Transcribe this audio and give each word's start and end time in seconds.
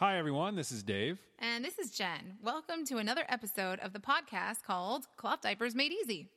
Hi, 0.00 0.16
everyone. 0.16 0.54
This 0.54 0.70
is 0.70 0.84
Dave. 0.84 1.18
And 1.40 1.64
this 1.64 1.76
is 1.76 1.90
Jen. 1.90 2.36
Welcome 2.40 2.84
to 2.84 2.98
another 2.98 3.24
episode 3.28 3.80
of 3.80 3.92
the 3.92 3.98
podcast 3.98 4.62
called 4.64 5.08
Cloth 5.16 5.40
Diapers 5.40 5.74
Made 5.74 5.90
Easy. 5.90 6.28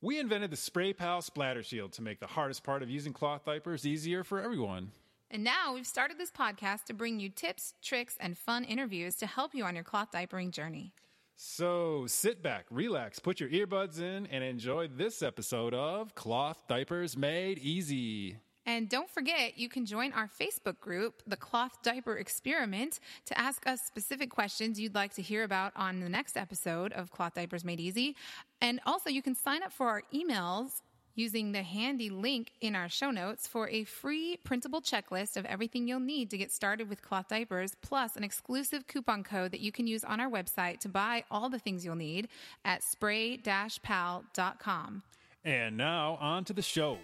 We 0.00 0.18
invented 0.18 0.50
the 0.50 0.56
Spray 0.56 0.94
Pal 0.94 1.20
Splatter 1.20 1.62
Shield 1.62 1.92
to 1.92 2.02
make 2.02 2.20
the 2.20 2.26
hardest 2.26 2.64
part 2.64 2.82
of 2.82 2.88
using 2.88 3.12
cloth 3.12 3.44
diapers 3.44 3.86
easier 3.86 4.24
for 4.24 4.40
everyone. 4.40 4.92
And 5.30 5.44
now 5.44 5.74
we've 5.74 5.86
started 5.86 6.16
this 6.16 6.30
podcast 6.30 6.84
to 6.84 6.94
bring 6.94 7.20
you 7.20 7.28
tips, 7.28 7.74
tricks, 7.82 8.16
and 8.18 8.38
fun 8.38 8.64
interviews 8.64 9.14
to 9.16 9.26
help 9.26 9.54
you 9.54 9.64
on 9.64 9.74
your 9.74 9.84
cloth 9.84 10.08
diapering 10.10 10.50
journey. 10.50 10.94
So 11.36 12.06
sit 12.06 12.42
back, 12.42 12.64
relax, 12.70 13.18
put 13.18 13.40
your 13.40 13.50
earbuds 13.50 14.00
in, 14.00 14.26
and 14.28 14.42
enjoy 14.42 14.88
this 14.88 15.22
episode 15.22 15.74
of 15.74 16.14
Cloth 16.14 16.62
Diapers 16.66 17.14
Made 17.14 17.58
Easy. 17.58 18.38
And 18.66 18.88
don't 18.88 19.08
forget, 19.08 19.58
you 19.58 19.68
can 19.68 19.86
join 19.86 20.12
our 20.12 20.28
Facebook 20.28 20.80
group, 20.80 21.22
The 21.26 21.36
Cloth 21.36 21.82
Diaper 21.82 22.16
Experiment, 22.16 23.00
to 23.26 23.38
ask 23.38 23.66
us 23.66 23.82
specific 23.82 24.30
questions 24.30 24.78
you'd 24.78 24.94
like 24.94 25.14
to 25.14 25.22
hear 25.22 25.44
about 25.44 25.72
on 25.76 26.00
the 26.00 26.08
next 26.08 26.36
episode 26.36 26.92
of 26.92 27.10
Cloth 27.10 27.34
Diapers 27.34 27.64
Made 27.64 27.80
Easy. 27.80 28.16
And 28.60 28.80
also, 28.84 29.08
you 29.10 29.22
can 29.22 29.34
sign 29.34 29.62
up 29.62 29.72
for 29.72 29.88
our 29.88 30.02
emails 30.14 30.82
using 31.14 31.52
the 31.52 31.62
handy 31.62 32.08
link 32.08 32.52
in 32.60 32.74
our 32.74 32.88
show 32.88 33.10
notes 33.10 33.46
for 33.46 33.68
a 33.68 33.84
free 33.84 34.38
printable 34.44 34.80
checklist 34.80 35.36
of 35.36 35.44
everything 35.44 35.86
you'll 35.88 36.00
need 36.00 36.30
to 36.30 36.38
get 36.38 36.52
started 36.52 36.88
with 36.88 37.02
cloth 37.02 37.28
diapers, 37.28 37.74
plus 37.82 38.16
an 38.16 38.24
exclusive 38.24 38.86
coupon 38.86 39.22
code 39.24 39.50
that 39.52 39.60
you 39.60 39.72
can 39.72 39.86
use 39.86 40.04
on 40.04 40.20
our 40.20 40.30
website 40.30 40.78
to 40.80 40.88
buy 40.88 41.24
all 41.30 41.48
the 41.48 41.58
things 41.58 41.84
you'll 41.84 41.94
need 41.94 42.28
at 42.64 42.82
spray 42.82 43.36
pal.com. 43.36 45.02
And 45.44 45.76
now, 45.76 46.18
on 46.20 46.44
to 46.44 46.52
the 46.52 46.62
show. 46.62 46.98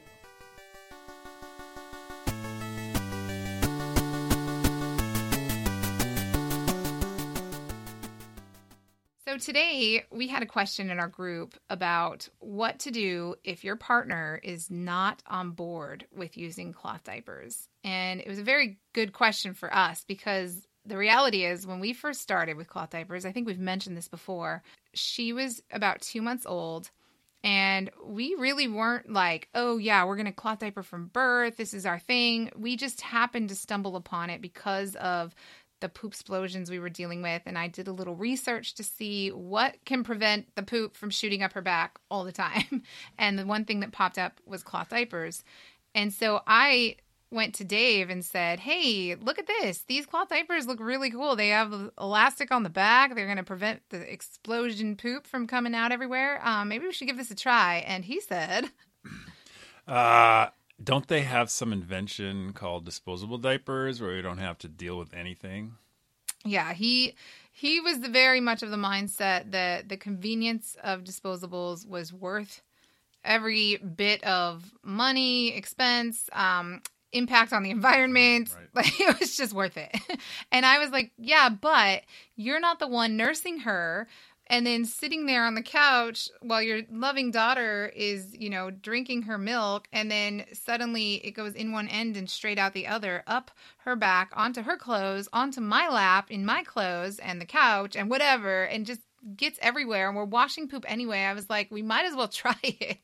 Today 9.39 10.05
we 10.11 10.29
had 10.29 10.43
a 10.43 10.47
question 10.47 10.91
in 10.91 10.99
our 10.99 11.09
group 11.09 11.59
about 11.69 12.29
what 12.39 12.79
to 12.81 12.91
do 12.91 13.35
if 13.45 13.65
your 13.65 13.77
partner 13.77 14.41
is 14.43 14.71
not 14.71 15.23
on 15.27 15.51
board 15.51 16.07
with 16.15 16.37
using 16.37 16.73
cloth 16.73 17.05
diapers. 17.05 17.69
And 17.85 18.21
it 18.21 18.29
was 18.29 18.39
a 18.39 18.45
very 18.45 18.79
good 18.93 19.13
question 19.13 19.53
for 19.55 19.73
us 19.73 20.05
because 20.07 20.67
the 20.87 20.97
reality 20.97 21.45
is 21.45 21.67
when 21.67 21.81
we 21.81 21.93
first 21.93 22.23
started 22.23 22.57
with 22.57 22.69
cloth 22.69 22.91
diapers, 22.91 23.27
I 23.27 23.33
think 23.33 23.47
we've 23.47 23.59
mentioned 23.59 23.97
this 23.97 24.09
before, 24.09 24.63
she 24.95 25.33
was 25.33 25.63
about 25.71 26.01
two 26.01 26.23
months 26.23 26.47
old. 26.47 26.91
And 27.45 27.91
we 28.05 28.35
really 28.39 28.67
weren't 28.67 29.13
like, 29.13 29.49
oh, 29.55 29.77
yeah, 29.77 30.05
we're 30.05 30.17
going 30.17 30.27
to 30.27 30.33
cloth 30.33 30.59
diaper 30.59 30.83
from 30.83 31.09
birth. 31.09 31.57
This 31.57 31.75
is 31.75 31.87
our 31.87 31.99
thing. 31.99 32.51
We 32.57 32.77
just 32.77 33.01
happened 33.01 33.51
to 33.51 33.55
stumble 33.55 33.95
upon 33.95 34.31
it 34.31 34.41
because 34.41 34.97
of 34.97 35.33
the 35.81 35.89
poop 35.89 36.13
explosions 36.13 36.71
we 36.71 36.79
were 36.79 36.89
dealing 36.89 37.23
with 37.23 37.43
and 37.47 37.59
I 37.59 37.69
did 37.69 37.89
a 37.89 37.93
little 37.93 38.15
research 38.15 38.75
to 38.75 38.83
see 38.83 39.31
what 39.31 39.77
can 39.85 40.05
prevent 40.05 40.55
the 40.55 40.63
poop 40.63 40.97
from 40.97 41.11
shooting 41.11 41.43
up 41.43 41.53
her 41.53 41.63
back 41.63 41.99
all 42.11 42.25
the 42.25 42.33
time. 42.33 42.83
And 43.19 43.39
the 43.39 43.47
one 43.47 43.65
thing 43.65 43.81
that 43.81 43.93
popped 43.93 44.19
up 44.19 44.41
was 44.45 44.63
cloth 44.63 44.89
diapers. 44.91 45.43
And 45.95 46.13
so 46.13 46.43
I 46.47 46.97
went 47.31 47.55
to 47.57 47.65
Dave 47.65 48.11
and 48.11 48.25
said, 48.25 48.61
"Hey, 48.61 49.15
look 49.15 49.39
at 49.39 49.47
this. 49.47 49.83
These 49.83 50.07
cloth 50.07 50.29
diapers 50.29 50.67
look 50.67 50.81
really 50.81 51.11
cool. 51.11 51.37
They 51.37 51.49
have 51.49 51.91
elastic 51.99 52.53
on 52.53 52.63
the 52.63 52.71
back. 52.71 53.15
They're 53.15 53.27
going 53.27 53.37
to 53.37 53.43
prevent 53.43 53.83
the 53.91 54.01
explosion 54.13 54.97
poop 54.97 55.27
from 55.27 55.47
coming 55.47 55.75
out 55.75 55.93
everywhere. 55.93 56.41
Um, 56.47 56.69
maybe 56.69 56.87
we 56.87 56.93
should 56.93 57.09
give 57.09 57.17
this 57.17 57.31
a 57.31 57.37
try." 57.37 57.85
And 57.87 58.05
he 58.05 58.21
said, 58.21 58.71
uh 59.89 60.49
don't 60.83 61.09
they 61.09 61.23
have 61.23 61.51
some 61.51 61.73
invention 61.73 62.53
called 62.53 62.85
disposable 62.85 63.39
diapers 63.39 64.01
where 64.01 64.15
you 64.15 64.23
don't 64.23 64.39
have 64.39 64.59
to 64.59 64.69
deal 64.69 64.99
with 64.99 65.15
anything? 65.15 65.75
Yeah, 66.45 66.73
he 66.75 67.15
he 67.51 67.81
was 67.81 67.99
very 67.99 68.41
much 68.41 68.63
of 68.63 68.71
the 68.71 68.77
mindset 68.77 69.53
that 69.53 69.89
the 69.89 69.97
convenience 69.97 70.77
of 70.83 71.05
disposables 71.05 71.87
was 71.87 72.13
worth 72.13 72.63
every 73.25 73.77
bit 73.77 74.23
of 74.25 74.73
money, 74.83 75.55
expense, 75.57 76.31
um, 76.33 76.83
impact 77.13 77.53
on 77.53 77.63
the 77.63 77.71
environment. 77.71 78.55
Right. 78.55 78.85
Like 78.85 79.01
it 79.01 79.19
was 79.19 79.37
just 79.37 79.53
worth 79.53 79.77
it. 79.77 79.95
And 80.53 80.65
I 80.65 80.79
was 80.79 80.91
like, 80.91 81.13
yeah, 81.19 81.49
but 81.49 82.03
you're 82.37 82.61
not 82.61 82.79
the 82.79 82.87
one 82.87 83.17
nursing 83.17 83.61
her 83.61 84.07
and 84.49 84.67
then 84.67 84.85
sitting 84.85 85.27
there 85.27 85.45
on 85.45 85.55
the 85.55 85.63
couch 85.63 86.29
while 86.41 86.63
your 86.63 86.83
loving 86.91 87.31
daughter 87.31 87.93
is 87.95 88.35
you 88.37 88.49
know 88.49 88.71
drinking 88.71 89.23
her 89.23 89.39
milk 89.39 89.89
and 89.93 90.11
then 90.11 90.45
suddenly 90.53 91.15
it 91.27 91.33
goes 91.33 91.55
in 91.55 91.73
one 91.73 91.89
end 91.89 92.17
and 92.17 92.31
straight 92.31 92.59
out 92.59 92.73
the 92.73 92.87
other 92.87 93.23
up 93.27 93.51
her 93.79 93.97
back 93.97 94.31
onto 94.35 94.63
her 94.63 94.77
clothes 94.77 95.29
onto 95.33 95.61
my 95.61 95.89
lap 95.89 96.31
in 96.31 96.45
my 96.45 96.63
clothes 96.63 97.19
and 97.19 97.41
the 97.41 97.47
couch 97.47 97.97
and 97.97 98.11
whatever 98.11 98.65
and 98.65 98.87
just 98.87 99.01
gets 99.37 99.59
everywhere 99.61 100.09
and 100.09 100.17
we're 100.17 100.25
washing 100.25 100.69
poop 100.69 100.85
anyway. 100.87 101.21
I 101.21 101.33
was 101.33 101.51
like 101.51 101.71
we 101.71 101.83
might 101.83 102.05
as 102.05 102.15
well 102.15 102.29
try 102.43 102.57
it. 102.63 102.99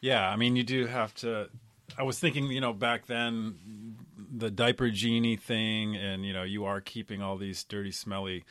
Yeah 0.00 0.28
i 0.28 0.36
mean 0.36 0.56
you 0.56 0.64
do 0.64 0.86
have 0.86 1.14
to 1.16 1.48
i 1.96 2.02
was 2.02 2.18
thinking 2.18 2.44
you 2.46 2.60
know 2.60 2.72
back 2.72 3.06
then 3.06 3.96
the 4.30 4.50
diaper 4.50 4.90
genie 4.90 5.36
thing 5.36 5.96
and 5.96 6.24
you 6.24 6.32
know 6.32 6.42
you 6.42 6.66
are 6.66 6.80
keeping 6.80 7.22
all 7.22 7.36
these 7.36 7.64
dirty 7.64 7.90
smelly 7.90 8.44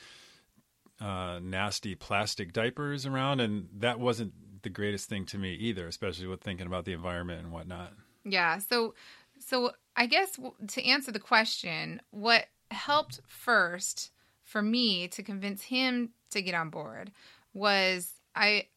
uh, 0.99 1.39
nasty 1.41 1.95
plastic 1.95 2.53
diapers 2.53 3.05
around, 3.05 3.39
and 3.39 3.67
that 3.77 3.99
wasn't 3.99 4.33
the 4.63 4.69
greatest 4.69 5.09
thing 5.09 5.25
to 5.25 5.37
me 5.37 5.53
either, 5.53 5.87
especially 5.87 6.27
with 6.27 6.41
thinking 6.41 6.67
about 6.67 6.85
the 6.85 6.93
environment 6.93 7.43
and 7.43 7.51
whatnot. 7.51 7.93
Yeah. 8.23 8.57
So, 8.57 8.95
so 9.39 9.71
I 9.95 10.07
guess 10.07 10.37
to 10.69 10.85
answer 10.85 11.11
the 11.11 11.19
question, 11.19 12.01
what 12.11 12.47
helped 12.71 13.21
first 13.27 14.11
for 14.43 14.61
me 14.61 15.07
to 15.09 15.23
convince 15.23 15.63
him 15.63 16.09
to 16.31 16.41
get 16.41 16.55
on 16.55 16.69
board 16.69 17.11
was 17.53 18.13
I 18.35 18.67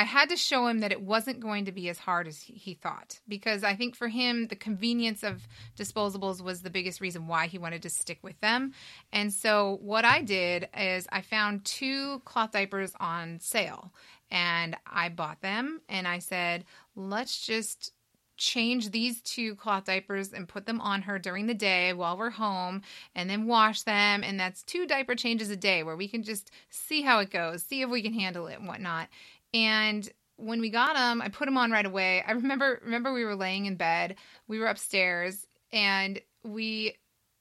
I 0.00 0.04
had 0.04 0.30
to 0.30 0.36
show 0.36 0.66
him 0.66 0.78
that 0.78 0.92
it 0.92 1.02
wasn't 1.02 1.40
going 1.40 1.66
to 1.66 1.72
be 1.72 1.90
as 1.90 1.98
hard 1.98 2.26
as 2.26 2.40
he 2.40 2.72
thought 2.72 3.20
because 3.28 3.62
I 3.62 3.76
think 3.76 3.94
for 3.94 4.08
him 4.08 4.46
the 4.46 4.56
convenience 4.56 5.22
of 5.22 5.46
disposables 5.76 6.40
was 6.40 6.62
the 6.62 6.70
biggest 6.70 7.02
reason 7.02 7.26
why 7.26 7.48
he 7.48 7.58
wanted 7.58 7.82
to 7.82 7.90
stick 7.90 8.18
with 8.22 8.40
them. 8.40 8.72
And 9.12 9.30
so 9.30 9.78
what 9.82 10.06
I 10.06 10.22
did 10.22 10.70
is 10.74 11.06
I 11.12 11.20
found 11.20 11.66
two 11.66 12.20
cloth 12.20 12.52
diapers 12.52 12.94
on 12.98 13.40
sale 13.40 13.92
and 14.30 14.74
I 14.86 15.10
bought 15.10 15.42
them 15.42 15.82
and 15.86 16.08
I 16.08 16.20
said, 16.20 16.64
"Let's 16.96 17.44
just 17.44 17.92
change 18.40 18.90
these 18.90 19.20
two 19.20 19.54
cloth 19.54 19.84
diapers 19.84 20.32
and 20.32 20.48
put 20.48 20.64
them 20.64 20.80
on 20.80 21.02
her 21.02 21.18
during 21.18 21.46
the 21.46 21.52
day 21.52 21.92
while 21.92 22.16
we're 22.16 22.30
home 22.30 22.80
and 23.14 23.28
then 23.28 23.46
wash 23.46 23.82
them. 23.82 24.24
And 24.24 24.40
that's 24.40 24.62
two 24.62 24.86
diaper 24.86 25.14
changes 25.14 25.50
a 25.50 25.56
day 25.56 25.82
where 25.82 25.94
we 25.94 26.08
can 26.08 26.22
just 26.22 26.50
see 26.70 27.02
how 27.02 27.18
it 27.18 27.30
goes, 27.30 27.62
see 27.62 27.82
if 27.82 27.90
we 27.90 28.00
can 28.00 28.14
handle 28.14 28.46
it 28.46 28.58
and 28.58 28.66
whatnot. 28.66 29.08
And 29.52 30.08
when 30.36 30.60
we 30.60 30.70
got 30.70 30.94
them, 30.94 31.20
I 31.20 31.28
put 31.28 31.44
them 31.44 31.58
on 31.58 31.70
right 31.70 31.86
away. 31.86 32.22
I 32.26 32.32
remember 32.32 32.80
remember 32.84 33.12
we 33.12 33.24
were 33.24 33.36
laying 33.36 33.66
in 33.66 33.76
bed. 33.76 34.16
We 34.48 34.58
were 34.58 34.66
upstairs 34.66 35.46
and 35.72 36.20
we 36.42 36.96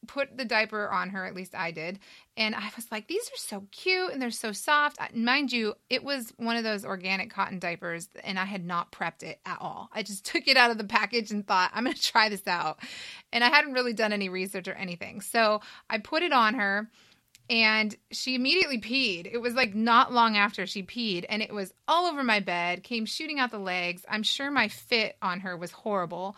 put 0.08 0.38
the 0.38 0.46
diaper 0.46 0.90
on 0.90 1.10
her, 1.10 1.26
at 1.26 1.36
least 1.36 1.54
I 1.54 1.72
did. 1.72 2.00
And 2.38 2.56
I 2.56 2.70
was 2.76 2.92
like, 2.92 3.08
these 3.08 3.28
are 3.28 3.38
so 3.38 3.68
cute 3.72 4.12
and 4.12 4.22
they're 4.22 4.32
so 4.32 4.52
soft. 4.52 4.98
Mind 5.14 5.52
you, 5.52 5.76
it 5.90 6.04
was 6.04 6.34
one 6.38 6.56
of 6.56 6.64
those 6.64 6.86
organic 6.86 7.30
cotton 7.30 7.60
diapers 7.60 8.08
and 8.24 8.40
I 8.40 8.46
had 8.46 8.66
not 8.66 8.92
prepped 8.92 9.24
it 9.24 9.40
at 9.46 9.58
all. 9.60 9.90
I 9.94 10.04
just 10.04 10.26
took 10.26 10.48
it 10.48 10.58
out 10.58 10.72
of 10.72 10.78
the 10.78 10.84
package 10.84 11.32
and 11.32 11.46
thought, 11.46 11.72
I'm 11.74 11.84
going 11.84 11.96
to 11.96 12.02
try 12.02 12.30
this 12.30 12.48
out. 12.48 12.80
And 13.32 13.44
I 13.44 13.50
hadn't 13.50 13.74
really 13.74 13.94
done 13.94 14.14
any 14.14 14.30
research 14.30 14.68
or 14.68 14.74
anything. 14.74 15.22
So 15.22 15.62
I 15.90 15.98
put 15.98 16.24
it 16.24 16.32
on 16.32 16.56
her 16.56 16.90
and 17.50 17.96
she 18.12 18.36
immediately 18.36 18.80
peed. 18.80 19.30
It 19.32 19.40
was 19.40 19.54
like 19.56 19.74
not 19.74 20.14
long 20.14 20.38
after 20.38 20.68
she 20.68 20.84
peed, 20.84 21.26
and 21.28 21.42
it 21.42 21.54
was 21.54 21.74
all 21.88 22.06
over 22.06 22.24
my 22.24 22.40
bed, 22.40 22.84
came 22.84 23.06
shooting 23.06 23.40
out 23.40 23.52
the 23.52 23.60
legs. 23.60 24.06
I'm 24.08 24.24
sure 24.24 24.52
my 24.52 24.68
fit 24.68 25.18
on 25.22 25.40
her 25.42 25.58
was 25.58 25.72
horrible. 25.72 26.36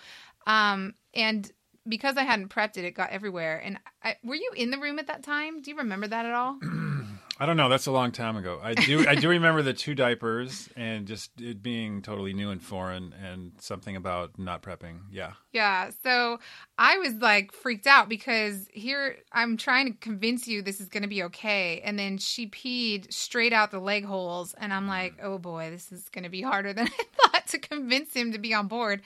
Um, 0.48 0.94
and 1.14 1.50
because 1.88 2.16
I 2.18 2.24
hadn't 2.24 2.50
prepped 2.50 2.78
it, 2.78 2.86
it 2.86 2.92
got 2.92 3.10
everywhere. 3.10 3.62
And 3.64 3.80
I, 4.04 4.16
were 4.24 4.36
you 4.36 4.52
in 4.56 4.72
the 4.72 4.78
room 4.78 5.00
at 5.00 5.08
that 5.08 5.24
time? 5.24 5.62
Do 5.62 5.72
you 5.72 5.78
remember 5.78 6.08
that 6.08 6.26
at 6.26 6.34
all? 6.34 6.58
I 7.40 7.46
don't 7.46 7.58
know. 7.58 7.70
That's 7.70 7.88
a 7.88 7.92
long 7.92 8.12
time 8.12 8.36
ago. 8.36 8.60
I 8.62 8.74
do. 8.74 9.08
I 9.08 9.16
do 9.16 9.30
remember 9.38 9.62
the 9.62 9.74
two 9.74 9.96
diapers 9.96 10.70
and 10.76 11.08
just 11.08 11.32
it 11.40 11.64
being 11.64 12.02
totally 12.02 12.34
new 12.34 12.50
and 12.50 12.62
foreign, 12.62 13.14
and 13.24 13.54
something 13.60 13.96
about 13.96 14.38
not 14.38 14.62
prepping. 14.62 15.00
Yeah. 15.12 15.34
Yeah. 15.52 15.92
So 16.04 16.40
I 16.78 16.98
was 16.98 17.16
like 17.16 17.52
freaked 17.52 17.88
out 17.88 18.10
because 18.10 18.68
here 18.74 19.18
I'm 19.32 19.58
trying 19.58 19.92
to 19.92 19.98
convince 20.00 20.48
you 20.48 20.62
this 20.62 20.82
is 20.82 20.90
going 20.90 21.04
to 21.04 21.10
be 21.10 21.24
okay, 21.24 21.82
and 21.84 21.98
then 21.98 22.18
she 22.18 22.48
peed 22.48 23.12
straight 23.12 23.54
out 23.54 23.72
the 23.72 23.80
leg 23.80 24.06
holes, 24.06 24.54
and 24.58 24.74
I'm 24.74 24.88
like, 24.88 25.18
mm. 25.18 25.24
oh 25.24 25.38
boy, 25.38 25.70
this 25.72 25.92
is 25.92 26.10
going 26.10 26.26
to 26.26 26.30
be 26.30 26.42
harder 26.42 26.74
than 26.74 26.88
I 27.00 27.04
thought 27.28 27.48
to 27.48 27.60
convince 27.60 28.14
him 28.14 28.34
to 28.34 28.40
be 28.40 28.54
on 28.54 28.68
board. 28.68 29.02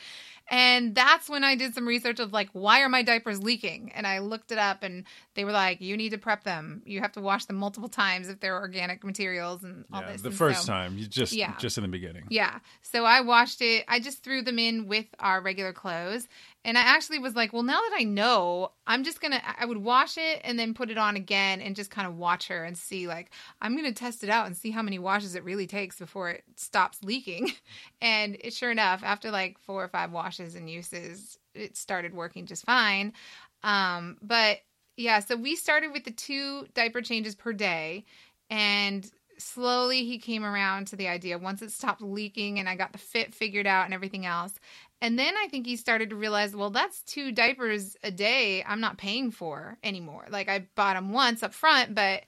And 0.49 0.93
that's 0.93 1.27
when 1.27 1.43
I 1.43 1.55
did 1.55 1.73
some 1.73 1.87
research 1.87 2.19
of 2.19 2.31
like, 2.31 2.49
why 2.53 2.81
are 2.81 2.89
my 2.89 3.01
diapers 3.01 3.41
leaking? 3.41 3.91
And 3.95 4.05
I 4.05 4.19
looked 4.19 4.51
it 4.51 4.59
up 4.59 4.83
and 4.83 5.05
they 5.33 5.43
were 5.43 5.51
like, 5.51 5.81
you 5.81 5.97
need 5.97 6.09
to 6.09 6.19
prep 6.19 6.43
them. 6.43 6.83
You 6.85 7.01
have 7.01 7.13
to 7.13 7.21
wash 7.21 7.45
them 7.45 7.55
multiple 7.55 7.89
times 7.89 8.29
if 8.29 8.39
they're 8.39 8.55
organic 8.55 9.03
materials 9.03 9.63
and 9.63 9.85
all 9.91 10.01
yeah, 10.01 10.11
this. 10.11 10.21
The 10.21 10.29
and 10.29 10.37
first 10.37 10.65
so, 10.65 10.73
time, 10.73 10.97
you 10.97 11.07
just, 11.07 11.33
yeah. 11.33 11.55
just 11.57 11.77
in 11.77 11.81
the 11.81 11.87
beginning. 11.87 12.25
Yeah. 12.29 12.59
So 12.83 13.05
I 13.05 13.21
washed 13.21 13.61
it. 13.61 13.85
I 13.87 13.99
just 13.99 14.23
threw 14.23 14.43
them 14.43 14.59
in 14.59 14.87
with 14.87 15.07
our 15.19 15.41
regular 15.41 15.73
clothes 15.73 16.27
And 16.65 16.79
I 16.79 16.81
actually 16.81 17.19
was 17.19 17.35
like, 17.35 17.53
well, 17.53 17.61
now 17.61 17.79
that 17.79 17.95
I 17.95 18.03
know, 18.03 18.71
I'm 18.87 19.03
just 19.03 19.21
going 19.21 19.33
to, 19.33 19.41
I 19.61 19.65
would 19.65 19.77
wash 19.77 20.17
it 20.17 20.41
and 20.43 20.57
then 20.57 20.73
put 20.73 20.89
it 20.89 20.97
on 20.97 21.15
again 21.15 21.61
and 21.61 21.75
just 21.75 21.91
kind 21.91 22.07
of 22.07 22.17
watch 22.17 22.47
her 22.47 22.63
and 22.65 22.75
see, 22.75 23.07
like, 23.07 23.29
I'm 23.61 23.77
going 23.77 23.85
to 23.85 23.93
test 23.97 24.23
it 24.23 24.31
out 24.31 24.47
and 24.47 24.57
see 24.57 24.71
how 24.71 24.81
many 24.81 24.97
washes 24.97 25.35
it 25.35 25.43
really 25.43 25.67
takes 25.67 25.99
before 25.99 26.31
it 26.31 26.43
stops 26.55 27.03
leaking. 27.03 27.51
And 28.01 28.37
it, 28.39 28.53
sure 28.53 28.71
enough, 28.71 29.03
after 29.03 29.31
like 29.31 29.57
four 29.59 29.83
or 29.83 29.87
five 29.87 30.11
washes 30.11 30.55
and 30.55 30.69
uses, 30.69 31.39
it 31.53 31.75
started 31.77 32.13
working 32.13 32.45
just 32.45 32.65
fine. 32.65 33.13
Um, 33.63 34.17
but 34.21 34.59
yeah, 34.97 35.19
so 35.19 35.35
we 35.35 35.55
started 35.55 35.91
with 35.91 36.03
the 36.03 36.11
two 36.11 36.67
diaper 36.73 37.01
changes 37.01 37.35
per 37.35 37.53
day. 37.53 38.05
And 38.49 39.09
slowly 39.37 40.05
he 40.05 40.17
came 40.17 40.43
around 40.43 40.87
to 40.87 40.95
the 40.95 41.07
idea 41.07 41.37
once 41.37 41.61
it 41.61 41.71
stopped 41.71 42.01
leaking 42.01 42.59
and 42.59 42.67
I 42.67 42.75
got 42.75 42.91
the 42.91 42.97
fit 42.97 43.33
figured 43.33 43.67
out 43.67 43.85
and 43.85 43.93
everything 43.93 44.25
else. 44.25 44.53
And 45.01 45.19
then 45.19 45.33
I 45.37 45.47
think 45.47 45.65
he 45.65 45.75
started 45.75 46.09
to 46.09 46.15
realize, 46.15 46.55
well, 46.55 46.69
that's 46.69 47.01
two 47.03 47.31
diapers 47.31 47.95
a 48.03 48.11
day 48.11 48.63
I'm 48.63 48.81
not 48.81 48.97
paying 48.97 49.31
for 49.31 49.77
anymore. 49.83 50.25
Like 50.29 50.49
I 50.49 50.67
bought 50.75 50.95
them 50.95 51.11
once 51.11 51.43
up 51.43 51.53
front, 51.53 51.95
but 51.95 52.23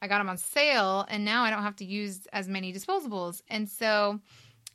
I 0.00 0.08
got 0.08 0.18
them 0.18 0.28
on 0.28 0.38
sale 0.38 1.04
and 1.08 1.24
now 1.24 1.44
I 1.44 1.50
don't 1.50 1.62
have 1.62 1.76
to 1.76 1.84
use 1.84 2.26
as 2.32 2.48
many 2.48 2.72
disposables. 2.72 3.42
And 3.48 3.68
so 3.68 4.20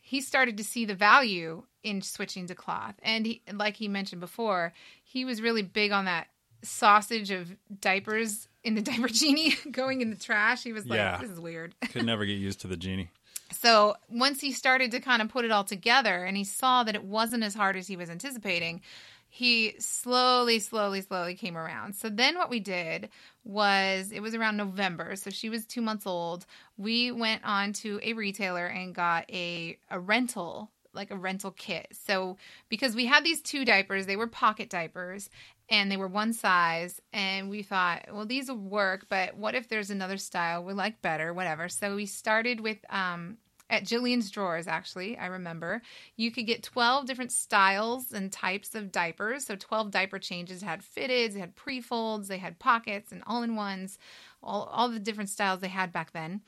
he 0.02 0.22
started 0.22 0.58
to 0.58 0.64
see 0.64 0.86
the 0.86 0.96
value 0.96 1.64
in 1.84 2.02
switching 2.02 2.48
to 2.48 2.56
cloth. 2.56 2.96
And 3.04 3.26
he, 3.26 3.42
like 3.52 3.76
he 3.76 3.88
mentioned 3.88 4.22
before, 4.22 4.74
he 5.04 5.26
was 5.26 5.42
really 5.42 5.62
big 5.62 5.92
on 5.92 6.06
that 6.06 6.28
sausage 6.63 7.31
of 7.31 7.56
diapers 7.81 8.48
in 8.63 8.75
the 8.75 8.81
diaper 8.89 9.07
genie 9.07 9.54
going 9.71 10.01
in 10.01 10.10
the 10.10 10.15
trash. 10.15 10.63
He 10.63 10.74
was 10.74 10.86
like, 10.86 10.98
Yeah. 10.98 11.18
this 11.21 11.30
is 11.30 11.39
weird. 11.39 11.75
Could 11.92 12.06
never 12.06 12.25
get 12.25 12.38
used 12.38 12.62
to 12.62 12.68
the 12.68 12.77
genie. 12.77 13.10
So 13.51 13.95
once 14.10 14.42
he 14.42 14.51
started 14.51 14.92
to 14.92 15.00
kind 15.00 15.21
of 15.21 15.30
put 15.30 15.45
it 15.45 15.51
all 15.51 15.63
together 15.63 16.24
and 16.25 16.36
he 16.36 16.44
saw 16.44 16.83
that 16.83 16.95
it 16.95 17.04
wasn't 17.04 17.44
as 17.44 17.54
hard 17.54 17.75
as 17.77 17.88
he 17.88 17.95
was 17.95 18.10
anticipating, 18.10 18.81
he 19.30 19.75
slowly, 19.80 20.60
slowly, 20.60 21.01
slowly 21.01 21.36
came 21.36 21.57
around. 21.57 21.94
So 21.95 22.10
then 22.10 22.36
what 22.38 22.50
we 22.50 22.60
did 22.60 23.09
was 23.44 24.12
it 24.12 24.21
was 24.21 24.33
around 24.36 24.57
November. 24.57 25.16
So 25.16 25.30
she 25.30 25.50
was 25.50 25.66
two 25.66 25.81
months 25.81 26.06
old. 26.07 26.45
We 26.77 27.12
went 27.12 27.44
on 27.44 27.74
to 27.74 28.00
a 28.04 28.13
retailer 28.13 28.66
and 28.66 28.94
got 28.94 29.30
a, 29.31 29.77
a 29.89 30.00
rental, 30.00 30.71
like 30.94 31.12
a 31.12 31.16
rental 31.16 31.51
kit. 31.51 31.88
So 31.92 32.38
because 32.69 32.95
we 32.95 33.06
had 33.06 33.24
these 33.24 33.42
two 33.42 33.66
diapers, 33.66 34.06
they 34.06 34.16
were 34.16 34.27
pocket 34.27 34.69
diapers 34.69 35.30
and 35.74 35.92
they 35.92 35.98
were 35.98 36.08
one 36.08 36.34
size 36.34 37.02
and 37.12 37.50
we 37.50 37.64
thought 37.64 38.06
well 38.14 38.28
these 38.28 38.48
will 38.48 38.58
work 38.58 39.08
but 39.10 39.36
what 39.36 39.56
if 39.56 39.68
there's 39.68 39.90
another 39.90 40.18
style 40.18 40.64
we 40.64 40.72
like 40.72 41.02
better 41.02 41.34
whatever. 41.34 41.68
So 41.68 41.96
we 41.96 42.06
started 42.06 42.62
with 42.62 42.78
um 42.90 43.38
at 43.70 43.84
Jillian's 43.84 44.30
drawers 44.30 44.68
actually 44.68 45.18
I 45.18 45.25
remember. 45.25 45.81
You 46.16 46.31
could 46.31 46.46
get 46.46 46.62
12 46.62 47.08
different 47.08 47.31
styles 47.31 48.12
and 48.12 48.31
types 48.31 48.75
of 48.75 48.92
diapers. 48.92 49.46
So 49.46 49.56
12 49.56 49.90
diaper 49.90 50.20
changes. 50.20 50.62
Had 50.62 50.81
fitteds 50.81 51.34
they 51.34 51.40
had 51.40 51.56
pre-folds 51.56 52.28
they 52.28 52.38
had 52.38 52.60
pockets 52.60 53.12
and 53.12 53.24
all-in-ones 53.26 53.98
all, 54.44 54.69
all 54.72 54.90
the 54.90 55.00
different 55.00 55.31
styles 55.31 55.60
they 55.60 55.69
had 55.69 55.92
back 55.92 56.12
then 56.12 56.42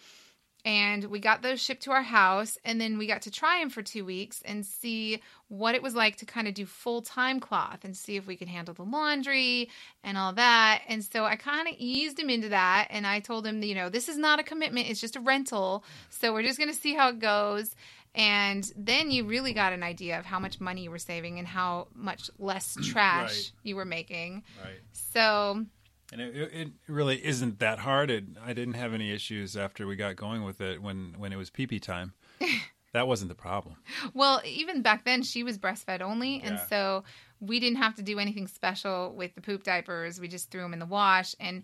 and 0.66 1.06
we 1.06 1.20
got 1.20 1.44
those 1.44 1.62
shipped 1.62 1.84
to 1.84 1.92
our 1.92 2.02
house 2.02 2.58
and 2.66 2.82
then 2.82 2.98
we 2.98 3.06
got 3.06 3.22
to 3.22 3.32
try 3.32 3.60
them 3.60 3.70
for 3.70 3.84
two 3.84 4.04
weeks 4.04 4.42
and 4.44 4.66
see 4.66 5.22
what 5.48 5.76
it 5.76 5.84
was 5.84 5.94
like 5.96 6.16
to 6.18 6.26
kind 6.26 6.48
of 6.48 6.56
do 6.56 6.66
full-time 6.66 7.40
cloth 7.40 7.86
and 7.86 7.96
see 7.96 8.16
if 8.18 8.26
we 8.26 8.36
could 8.36 8.48
handle 8.48 8.74
the 8.74 8.84
laundry 8.84 9.70
and 10.04 10.18
all 10.18 10.34
that 10.34 10.82
and 10.88 11.04
so 11.04 11.24
i 11.24 11.36
kind 11.36 11.68
of 11.68 11.76
eased 11.78 12.20
him 12.20 12.30
into 12.30 12.50
that 12.50 12.88
and 12.90 13.06
i 13.06 13.20
told 13.20 13.46
him 13.46 13.62
you 13.62 13.76
know 13.76 13.90
this 13.90 14.10
is 14.10 14.18
not 14.18 14.40
a 14.40 14.44
commitment 14.44 14.90
it's 14.90 15.00
just 15.00 15.16
a 15.16 15.20
rental 15.22 15.84
so 16.10 16.34
we're 16.34 16.42
just 16.44 16.58
going 16.58 16.70
to 16.70 16.76
see 16.76 16.96
how 16.96 17.10
it 17.10 17.20
goes 17.20 17.76
and 18.18 18.72
then 18.78 19.12
you 19.12 19.26
really 19.26 19.52
got 19.54 19.74
an 19.74 19.84
idea 19.84 20.18
of 20.18 20.26
how 20.26 20.40
much 20.40 20.62
money 20.62 20.84
you 20.84 20.90
were 20.92 20.98
saving 20.98 21.38
and 21.38 21.48
how 21.48 21.88
much 21.94 22.30
less 22.40 22.76
trash 22.84 23.30
Right. 23.30 23.52
you 23.64 23.76
were 23.76 23.86
making 23.86 24.44
Right. 24.64 24.80
so 24.94 25.66
And 26.12 26.22
it, 26.22 26.36
it 26.54 26.72
really 26.88 27.24
isn't 27.26 27.60
that 27.60 27.80
hard. 27.80 28.12
It, 28.12 28.26
I 28.44 28.54
didn't 28.54 28.76
have 28.76 28.94
any 28.94 29.12
issues 29.12 29.58
after 29.58 29.88
we 29.88 29.96
got 29.96 30.16
going 30.16 30.44
with 30.44 30.62
it 30.62 30.82
when, 30.82 31.16
when 31.18 31.34
it 31.34 31.38
was 31.38 31.50
pee 31.50 31.68
pee 31.68 31.80
time. 31.80 32.14
that 32.94 33.08
wasn't 33.08 33.30
the 33.30 33.36
problem. 33.36 33.76
Well, 34.14 34.42
even 34.46 34.82
back 34.82 35.04
then, 35.04 35.24
she 35.24 35.44
was 35.44 35.58
breastfed 35.58 36.02
only, 36.02 36.42
and 36.42 36.60
so 36.70 37.04
we 37.40 37.60
didn't 37.60 37.78
have 37.78 37.96
to 37.96 38.04
do 38.04 38.20
anything 38.20 38.48
special 38.48 39.14
with 39.16 39.36
the 39.36 39.42
poop 39.42 39.64
diapers. 39.64 40.20
We 40.20 40.28
just 40.28 40.52
threw 40.52 40.62
them 40.62 40.74
in 40.74 40.80
the 40.80 40.86
wash, 40.86 41.36
and 41.40 41.64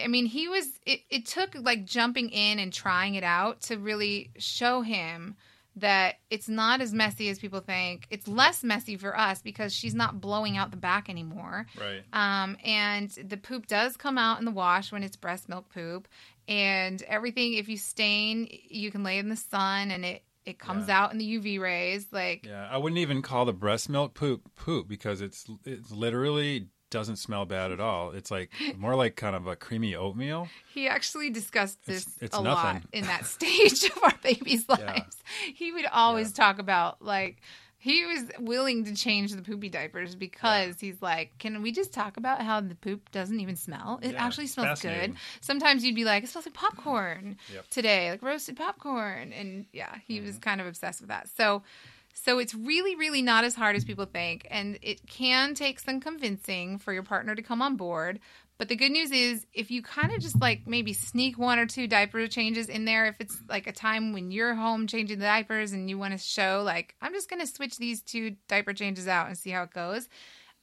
I 0.00 0.06
mean, 0.06 0.26
he 0.26 0.48
was. 0.48 0.66
It, 0.86 1.00
it 1.10 1.26
took 1.26 1.54
like 1.54 1.84
jumping 1.84 2.30
in 2.30 2.58
and 2.58 2.72
trying 2.72 3.14
it 3.16 3.24
out 3.24 3.60
to 3.62 3.76
really 3.76 4.30
show 4.38 4.82
him 4.82 5.36
that 5.76 6.16
it's 6.30 6.48
not 6.48 6.80
as 6.80 6.92
messy 6.92 7.28
as 7.28 7.38
people 7.38 7.60
think. 7.60 8.06
It's 8.10 8.26
less 8.26 8.64
messy 8.64 8.96
for 8.96 9.16
us 9.16 9.40
because 9.40 9.72
she's 9.72 9.94
not 9.94 10.20
blowing 10.20 10.56
out 10.56 10.70
the 10.70 10.76
back 10.76 11.08
anymore. 11.08 11.66
Right. 11.78 12.02
Um, 12.12 12.56
and 12.64 13.08
the 13.10 13.36
poop 13.36 13.66
does 13.66 13.96
come 13.96 14.18
out 14.18 14.38
in 14.40 14.44
the 14.44 14.50
wash 14.50 14.90
when 14.92 15.02
it's 15.02 15.16
breast 15.16 15.48
milk 15.48 15.68
poop. 15.72 16.08
And 16.48 17.00
everything, 17.04 17.54
if 17.54 17.68
you 17.68 17.76
stain, 17.76 18.48
you 18.68 18.90
can 18.90 19.04
lay 19.04 19.18
in 19.18 19.28
the 19.28 19.36
sun 19.36 19.90
and 19.92 20.04
it, 20.04 20.22
it 20.44 20.58
comes 20.58 20.88
Yeah. 20.88 21.00
out 21.04 21.12
in 21.12 21.18
the 21.18 21.38
UV 21.38 21.60
rays. 21.60 22.06
Like, 22.10 22.44
Yeah, 22.46 22.66
I 22.68 22.76
wouldn't 22.76 22.98
even 22.98 23.22
call 23.22 23.44
the 23.44 23.52
breast 23.52 23.88
milk 23.88 24.14
poop 24.14 24.50
poop 24.56 24.88
because 24.88 25.20
it's 25.20 25.46
it's 25.64 25.92
literally 25.92 26.66
doesn't 26.90 27.16
smell 27.16 27.46
bad 27.46 27.72
at 27.72 27.80
all. 27.80 28.10
It's 28.10 28.30
like 28.30 28.50
more 28.76 28.94
like 28.94 29.16
kind 29.16 29.34
of 29.36 29.46
a 29.46 29.56
creamy 29.56 29.94
oatmeal. 29.94 30.48
he 30.74 30.88
actually 30.88 31.30
discussed 31.30 31.84
this 31.86 32.02
It's- 32.02 32.18
it's 32.22 32.36
a 32.36 32.40
lot 32.40 32.82
in 32.92 33.04
that 33.04 33.24
stage 33.36 33.84
of 33.84 34.02
our 34.02 34.14
baby's 34.22 34.64
Yeah. 34.68 34.76
lives. 34.76 35.16
He 35.54 35.72
would 35.72 35.86
always 35.86 36.32
talk 36.32 36.58
about, 36.58 37.00
like, 37.02 37.40
he 37.82 38.04
was 38.04 38.24
willing 38.38 38.84
to 38.84 38.94
change 38.94 39.32
the 39.32 39.40
poopy 39.40 39.70
diapers 39.70 40.14
because 40.14 40.78
he's 40.78 41.00
like, 41.00 41.38
can 41.38 41.62
we 41.62 41.72
just 41.72 41.94
talk 41.94 42.18
about 42.18 42.42
how 42.42 42.60
the 42.60 42.74
poop 42.74 43.10
doesn't 43.10 43.40
even 43.40 43.56
smell? 43.56 43.98
It 44.02 44.12
Yeah, 44.12 44.22
actually 44.26 44.48
smells 44.48 44.82
good. 44.82 45.14
Sometimes 45.40 45.82
you'd 45.82 45.94
be 45.94 46.04
like, 46.04 46.22
it 46.24 46.28
smells 46.28 46.44
like 46.44 46.52
popcorn 46.54 47.38
Yep. 47.54 47.70
today, 47.70 48.10
like 48.10 48.20
roasted 48.20 48.56
popcorn. 48.58 49.32
And 49.32 49.64
yeah, 49.72 49.94
he 50.06 50.20
was 50.20 50.32
Mm-hmm. 50.32 50.40
kind 50.40 50.60
of 50.60 50.66
obsessed 50.66 51.00
with 51.00 51.08
that. 51.08 51.28
So, 51.34 51.62
so 52.12 52.38
it's 52.38 52.54
really, 52.54 52.96
really 52.96 53.22
not 53.22 53.44
as 53.44 53.54
hard 53.54 53.76
as 53.76 53.84
people 53.84 54.04
think, 54.04 54.46
and 54.50 54.78
it 54.82 55.06
can 55.06 55.54
take 55.54 55.80
some 55.80 56.00
convincing 56.00 56.78
for 56.78 56.92
your 56.92 57.02
partner 57.02 57.34
to 57.34 57.42
come 57.42 57.62
on 57.62 57.76
board. 57.76 58.20
But 58.58 58.68
the 58.68 58.76
good 58.76 58.92
news 58.92 59.10
is, 59.10 59.46
if 59.54 59.70
you 59.70 59.80
kind 59.80 60.12
of 60.12 60.20
just 60.20 60.38
like 60.38 60.66
maybe 60.66 60.92
sneak 60.92 61.38
one 61.38 61.58
or 61.58 61.64
two 61.64 61.86
diaper 61.86 62.26
changes 62.26 62.68
in 62.68 62.84
there, 62.84 63.06
if 63.06 63.16
it's 63.18 63.38
like 63.48 63.66
a 63.66 63.72
time 63.72 64.12
when 64.12 64.30
you're 64.30 64.54
home 64.54 64.86
changing 64.86 65.18
the 65.18 65.24
diapers 65.24 65.72
and 65.72 65.88
you 65.88 65.98
want 65.98 66.12
to 66.12 66.18
show, 66.18 66.62
like, 66.62 66.94
I'm 67.00 67.14
just 67.14 67.30
going 67.30 67.40
to 67.40 67.46
switch 67.46 67.78
these 67.78 68.02
two 68.02 68.36
diaper 68.48 68.74
changes 68.74 69.08
out 69.08 69.28
and 69.28 69.38
see 69.38 69.50
how 69.50 69.62
it 69.62 69.72
goes. 69.72 70.08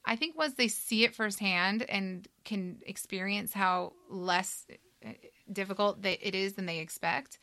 I 0.04 0.14
think 0.14 0.38
once 0.38 0.54
they 0.54 0.68
see 0.68 1.02
it 1.04 1.16
firsthand 1.16 1.84
and 1.88 2.26
can 2.44 2.78
experience 2.86 3.52
how 3.52 3.94
less 4.08 4.64
uh, 5.04 5.10
difficult 5.52 5.98
it 6.04 6.36
is 6.36 6.52
than 6.52 6.66
they 6.66 6.78
expect, 6.78 7.40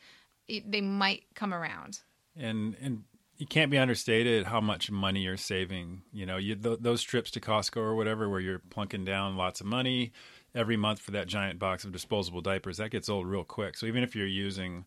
it, 0.48 0.72
they 0.72 0.80
might 0.80 1.24
come 1.34 1.52
around. 1.52 2.00
and 2.34 2.76
and 2.80 3.04
you 3.38 3.46
can't 3.46 3.70
be 3.70 3.78
understated 3.78 4.46
how 4.46 4.60
much 4.60 4.90
money 4.90 5.20
you're 5.20 5.36
saving. 5.36 6.02
You 6.12 6.26
know, 6.26 6.36
you 6.36 6.54
th- 6.56 6.78
those 6.80 7.02
trips 7.02 7.30
to 7.32 7.40
Costco 7.40 7.76
or 7.78 7.94
whatever, 7.94 8.28
where 8.28 8.40
you're 8.40 8.62
plunking 8.70 9.04
down 9.04 9.36
lots 9.36 9.60
of 9.60 9.66
money 9.66 10.12
every 10.54 10.76
month 10.76 11.00
for 11.00 11.10
that 11.10 11.26
giant 11.26 11.58
box 11.58 11.84
of 11.84 11.92
disposable 11.92 12.40
diapers, 12.40 12.78
that 12.78 12.90
gets 12.90 13.08
old 13.08 13.26
real 13.26 13.44
quick. 13.44 13.76
So 13.76 13.86
even 13.86 14.02
if 14.02 14.16
you're 14.16 14.26
using 14.26 14.86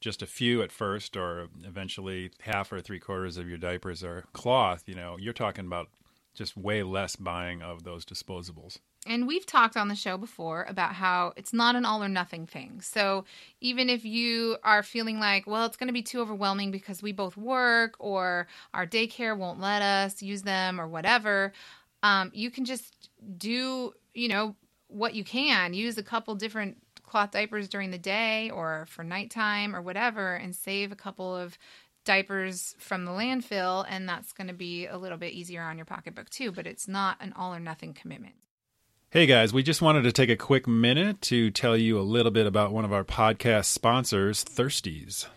just 0.00 0.22
a 0.22 0.26
few 0.26 0.62
at 0.62 0.72
first, 0.72 1.16
or 1.16 1.48
eventually 1.64 2.30
half 2.40 2.70
or 2.70 2.80
three 2.80 3.00
quarters 3.00 3.38
of 3.38 3.48
your 3.48 3.58
diapers 3.58 4.04
are 4.04 4.24
cloth, 4.34 4.84
you 4.86 4.94
know, 4.94 5.16
you're 5.18 5.32
talking 5.32 5.66
about 5.66 5.88
just 6.34 6.56
way 6.56 6.82
less 6.82 7.16
buying 7.16 7.62
of 7.62 7.84
those 7.84 8.04
disposables. 8.04 8.78
And 9.06 9.26
we've 9.26 9.46
talked 9.46 9.76
on 9.76 9.88
the 9.88 9.94
show 9.94 10.18
before 10.18 10.66
about 10.68 10.94
how 10.94 11.32
it's 11.36 11.52
not 11.52 11.76
an 11.76 11.84
all 11.84 12.02
or 12.02 12.08
nothing 12.08 12.46
thing. 12.46 12.80
So 12.80 13.24
even 13.60 13.88
if 13.88 14.04
you 14.04 14.56
are 14.64 14.82
feeling 14.82 15.20
like, 15.20 15.46
well, 15.46 15.64
it's 15.64 15.76
going 15.76 15.86
to 15.86 15.92
be 15.92 16.02
too 16.02 16.20
overwhelming 16.20 16.70
because 16.70 17.02
we 17.02 17.12
both 17.12 17.36
work 17.36 17.94
or 17.98 18.48
our 18.74 18.86
daycare 18.86 19.36
won't 19.36 19.60
let 19.60 19.82
us 19.82 20.22
use 20.22 20.42
them 20.42 20.80
or 20.80 20.88
whatever, 20.88 21.52
um, 22.02 22.30
you 22.34 22.50
can 22.50 22.64
just 22.64 23.10
do, 23.38 23.92
you 24.14 24.28
know, 24.28 24.56
what 24.88 25.14
you 25.14 25.24
can. 25.24 25.72
Use 25.72 25.98
a 25.98 26.02
couple 26.02 26.34
different 26.34 26.76
cloth 27.04 27.30
diapers 27.30 27.68
during 27.68 27.90
the 27.90 27.98
day 27.98 28.50
or 28.50 28.86
for 28.88 29.04
nighttime 29.04 29.74
or 29.74 29.80
whatever 29.80 30.34
and 30.34 30.54
save 30.54 30.90
a 30.90 30.96
couple 30.96 31.34
of 31.34 31.56
diapers 32.04 32.74
from 32.78 33.04
the 33.04 33.12
landfill. 33.12 33.84
And 33.88 34.08
that's 34.08 34.32
going 34.32 34.48
to 34.48 34.54
be 34.54 34.86
a 34.86 34.98
little 34.98 35.18
bit 35.18 35.32
easier 35.32 35.62
on 35.62 35.76
your 35.78 35.86
pocketbook 35.86 36.30
too. 36.30 36.50
But 36.50 36.66
it's 36.66 36.88
not 36.88 37.16
an 37.20 37.32
all 37.34 37.54
or 37.54 37.60
nothing 37.60 37.94
commitment. 37.94 38.34
Hey 39.10 39.26
guys, 39.26 39.52
we 39.52 39.62
just 39.62 39.80
wanted 39.80 40.02
to 40.02 40.10
take 40.10 40.30
a 40.30 40.36
quick 40.36 40.66
minute 40.66 41.22
to 41.22 41.52
tell 41.52 41.76
you 41.76 41.96
a 41.96 42.02
little 42.02 42.32
bit 42.32 42.44
about 42.44 42.72
one 42.72 42.84
of 42.84 42.92
our 42.92 43.04
podcast 43.04 43.66
sponsors, 43.66 44.44
Thirsties. 44.44 45.28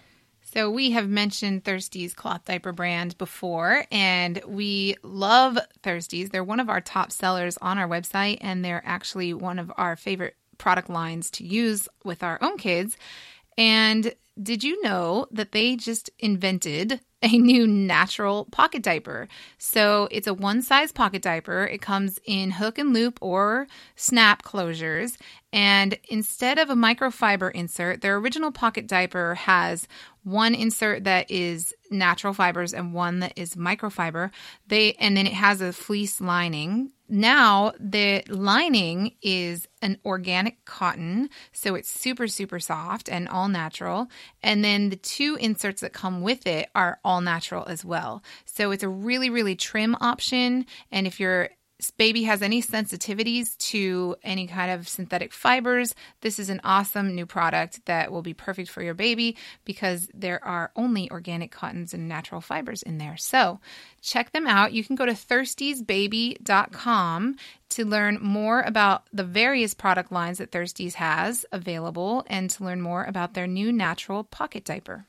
So 0.41 0.71
we 0.71 0.89
have 0.89 1.07
mentioned 1.07 1.63
Thirsties 1.63 2.15
cloth 2.15 2.45
diaper 2.45 2.71
brand 2.71 3.15
before, 3.19 3.85
and 3.91 4.41
we 4.47 4.95
love 5.03 5.59
Thirsties. 5.83 6.31
They're 6.31 6.43
one 6.43 6.59
of 6.59 6.67
our 6.67 6.81
top 6.81 7.11
sellers 7.11 7.59
on 7.61 7.77
our 7.77 7.87
website, 7.87 8.39
and 8.41 8.65
they're 8.65 8.81
actually 8.83 9.35
one 9.35 9.59
of 9.59 9.71
our 9.77 9.95
favorite 9.95 10.35
product 10.57 10.89
lines 10.89 11.29
to 11.31 11.45
use 11.45 11.87
with 12.03 12.23
our 12.23 12.39
own 12.41 12.57
kids. 12.57 12.97
And 13.55 14.15
did 14.41 14.63
you 14.63 14.81
know 14.83 15.27
that 15.31 15.51
they 15.51 15.75
just 15.75 16.09
invented 16.19 17.01
a 17.21 17.37
new 17.37 17.67
natural 17.67 18.45
pocket 18.45 18.81
diaper? 18.81 19.27
So 19.57 20.07
it's 20.11 20.27
a 20.27 20.33
one 20.33 20.61
size 20.61 20.91
pocket 20.91 21.21
diaper. 21.21 21.65
It 21.65 21.81
comes 21.81 22.19
in 22.25 22.51
hook 22.51 22.77
and 22.77 22.93
loop 22.93 23.19
or 23.21 23.67
snap 23.95 24.43
closures. 24.43 25.17
And 25.51 25.97
instead 26.09 26.57
of 26.57 26.69
a 26.69 26.75
microfiber 26.75 27.51
insert, 27.51 28.01
their 28.01 28.15
original 28.15 28.51
pocket 28.51 28.87
diaper 28.87 29.35
has 29.35 29.87
one 30.29 30.55
insert 30.55 31.03
that 31.05 31.29
is 31.31 31.73
natural 31.91 32.33
fibers 32.33 32.73
and 32.73 32.93
one 32.93 33.19
that 33.19 33.33
is 33.35 33.55
microfiber. 33.55 34.31
They 34.67 34.93
and 34.93 35.17
then 35.17 35.27
it 35.27 35.33
has 35.33 35.61
a 35.61 35.73
fleece 35.73 36.21
lining. 36.21 36.91
Now 37.07 37.73
the 37.79 38.23
lining 38.27 39.15
is 39.21 39.67
an 39.81 39.97
organic 40.05 40.63
cotton, 40.65 41.29
so 41.51 41.75
it's 41.75 41.89
super 41.89 42.27
super 42.27 42.59
soft 42.59 43.09
and 43.09 43.27
all 43.27 43.49
natural. 43.49 44.07
And 44.43 44.63
then 44.63 44.89
the 44.89 44.95
two 44.95 45.37
inserts 45.39 45.81
that 45.81 45.93
come 45.93 46.21
with 46.21 46.45
it 46.45 46.69
are 46.75 46.99
all 47.03 47.21
natural 47.21 47.65
as 47.67 47.83
well. 47.83 48.23
So 48.45 48.71
it's 48.71 48.83
a 48.83 48.89
really 48.89 49.29
really 49.29 49.55
trim 49.55 49.95
option 49.99 50.65
and 50.91 51.07
if 51.07 51.19
you're 51.19 51.49
baby 51.97 52.23
has 52.23 52.41
any 52.41 52.61
sensitivities 52.61 53.57
to 53.69 54.17
any 54.23 54.47
kind 54.47 54.71
of 54.71 54.87
synthetic 54.87 55.33
fibers, 55.33 55.93
this 56.21 56.39
is 56.39 56.49
an 56.49 56.61
awesome 56.63 57.13
new 57.15 57.25
product 57.25 57.85
that 57.85 58.09
will 58.11 58.21
be 58.21 58.33
perfect 58.33 58.69
for 58.69 58.83
your 58.83 58.93
baby 58.93 59.37
because 59.65 60.09
there 60.13 60.41
are 60.43 60.71
only 60.75 61.09
organic 61.11 61.51
cottons 61.51 61.93
and 61.93 62.09
natural 62.09 62.41
fibers 62.41 62.83
in 62.83 62.97
there. 62.97 63.15
So 63.17 63.59
check 64.01 64.31
them 64.31 64.47
out. 64.47 64.73
You 64.73 64.83
can 64.83 64.95
go 64.95 65.05
to 65.05 65.13
thirstiesbaby.com 65.13 67.35
to 67.69 67.85
learn 67.85 68.17
more 68.21 68.61
about 68.61 69.03
the 69.13 69.23
various 69.23 69.73
product 69.73 70.11
lines 70.11 70.39
that 70.39 70.51
Thirsties 70.51 70.95
has 70.95 71.45
available 71.51 72.25
and 72.27 72.49
to 72.51 72.63
learn 72.63 72.81
more 72.81 73.03
about 73.03 73.35
their 73.35 73.47
new 73.47 73.71
natural 73.71 74.23
pocket 74.23 74.65
diaper. 74.65 75.05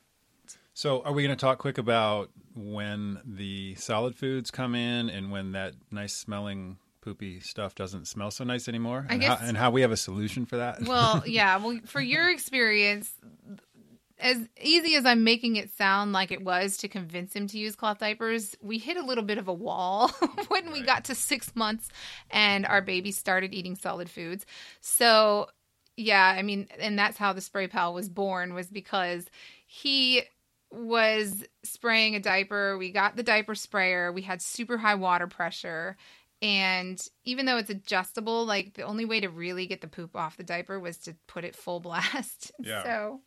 So, 0.81 1.03
are 1.03 1.13
we 1.13 1.21
going 1.21 1.37
to 1.37 1.39
talk 1.39 1.59
quick 1.59 1.77
about 1.77 2.31
when 2.55 3.19
the 3.23 3.75
solid 3.75 4.15
foods 4.15 4.49
come 4.49 4.73
in 4.73 5.11
and 5.11 5.29
when 5.29 5.51
that 5.51 5.75
nice 5.91 6.11
smelling 6.11 6.79
poopy 7.01 7.39
stuff 7.39 7.75
doesn't 7.75 8.07
smell 8.07 8.31
so 8.31 8.43
nice 8.43 8.67
anymore 8.67 9.05
I 9.07 9.13
and, 9.13 9.21
guess- 9.21 9.39
how, 9.39 9.45
and 9.45 9.55
how 9.55 9.69
we 9.69 9.81
have 9.81 9.91
a 9.91 9.97
solution 9.97 10.47
for 10.47 10.57
that 10.57 10.81
Well, 10.81 11.21
yeah. 11.27 11.57
Well, 11.57 11.79
for 11.85 12.01
your 12.01 12.31
experience, 12.31 13.13
as 14.17 14.39
easy 14.59 14.95
as 14.95 15.05
I'm 15.05 15.23
making 15.23 15.57
it 15.57 15.69
sound 15.77 16.13
like 16.13 16.31
it 16.31 16.43
was 16.43 16.77
to 16.77 16.87
convince 16.87 17.35
him 17.35 17.45
to 17.49 17.59
use 17.59 17.75
cloth 17.75 17.99
diapers, 17.99 18.55
we 18.59 18.79
hit 18.79 18.97
a 18.97 19.05
little 19.05 19.23
bit 19.23 19.37
of 19.37 19.47
a 19.47 19.53
wall 19.53 20.07
when 20.47 20.71
we 20.71 20.81
got 20.81 21.03
to 21.05 21.13
six 21.13 21.55
months 21.55 21.89
and 22.31 22.65
our 22.65 22.81
baby 22.81 23.11
started 23.11 23.53
eating 23.53 23.75
solid 23.75 24.09
foods. 24.09 24.47
So, 24.79 25.47
yeah, 25.95 26.33
I 26.35 26.41
mean, 26.41 26.69
and 26.79 26.97
that's 26.97 27.19
how 27.19 27.33
the 27.33 27.41
spray 27.41 27.67
pal 27.67 27.93
was 27.93 28.09
born 28.09 28.55
was 28.55 28.71
because 28.71 29.27
he 29.67 30.23
was 30.71 31.43
spraying 31.63 32.15
a 32.15 32.19
diaper. 32.19 32.77
We 32.77 32.91
got 32.91 33.15
the 33.15 33.23
diaper 33.23 33.55
sprayer. 33.55 34.11
We 34.11 34.21
had 34.21 34.41
super 34.41 34.77
high 34.77 34.95
water 34.95 35.27
pressure. 35.27 35.97
And 36.41 37.01
even 37.23 37.45
though 37.45 37.57
it's 37.57 37.69
adjustable, 37.69 38.45
like 38.45 38.73
the 38.73 38.83
only 38.83 39.05
way 39.05 39.19
to 39.19 39.29
really 39.29 39.67
get 39.67 39.81
the 39.81 39.87
poop 39.87 40.15
off 40.15 40.37
the 40.37 40.43
diaper 40.43 40.79
was 40.79 40.97
to 40.99 41.15
put 41.27 41.43
it 41.43 41.55
full 41.55 41.79
blast. 41.87 42.51
Yeah. 42.59 42.83
So 42.83 43.21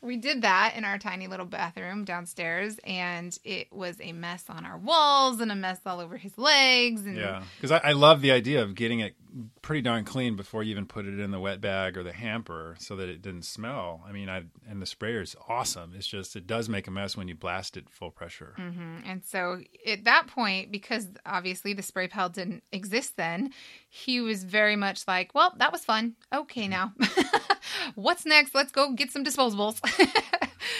we 0.00 0.16
did 0.16 0.42
that 0.42 0.74
in 0.76 0.84
our 0.84 0.98
tiny 0.98 1.26
little 1.26 1.46
bathroom 1.46 2.04
downstairs, 2.04 2.78
and 2.84 3.36
it 3.44 3.72
was 3.72 3.96
a 4.00 4.12
mess 4.12 4.44
on 4.48 4.64
our 4.66 4.78
walls 4.78 5.40
and 5.40 5.50
a 5.52 5.56
mess 5.56 5.80
all 5.86 6.00
over 6.00 6.16
his 6.16 6.36
legs. 6.38 7.04
And 7.06 7.16
yeah 7.16 7.42
because 7.56 7.72
I, 7.72 7.78
I 7.90 7.92
love 7.92 8.20
the 8.20 8.32
idea 8.32 8.62
of 8.62 8.74
getting 8.74 9.00
it 9.00 9.14
pretty 9.62 9.82
darn 9.82 10.04
clean 10.04 10.36
before 10.36 10.62
you 10.62 10.70
even 10.70 10.86
put 10.86 11.04
it 11.06 11.18
in 11.20 11.30
the 11.30 11.38
wet 11.40 11.60
bag 11.60 11.96
or 11.98 12.02
the 12.02 12.12
hamper 12.12 12.74
so 12.78 12.96
that 12.96 13.08
it 13.10 13.20
didn't 13.20 13.44
smell 13.44 14.02
i 14.08 14.10
mean 14.10 14.28
i 14.28 14.42
and 14.68 14.80
the 14.80 14.86
sprayer 14.86 15.20
is 15.20 15.36
awesome 15.48 15.92
it's 15.94 16.06
just 16.06 16.34
it 16.34 16.46
does 16.46 16.66
make 16.68 16.86
a 16.86 16.90
mess 16.90 17.14
when 17.14 17.28
you 17.28 17.34
blast 17.34 17.76
it 17.76 17.88
full 17.90 18.10
pressure 18.10 18.54
Mhm. 18.58 19.02
And 19.04 19.22
so 19.24 19.60
at 19.86 20.04
that 20.04 20.26
point, 20.26 20.72
because 20.72 21.06
obviously 21.24 21.72
the 21.74 21.82
spray 21.82 22.08
pal 22.08 22.28
didn't 22.28 22.62
exist 22.72 23.16
then, 23.16 23.37
he 23.88 24.20
was 24.20 24.44
very 24.44 24.76
much 24.76 25.06
like, 25.08 25.34
well, 25.34 25.54
that 25.58 25.72
was 25.72 25.84
fun. 25.84 26.14
Okay, 26.32 26.68
now 26.68 26.92
what's 27.94 28.26
next? 28.26 28.54
Let's 28.54 28.72
go 28.72 28.92
get 28.92 29.10
some 29.10 29.24
disposables. 29.24 29.80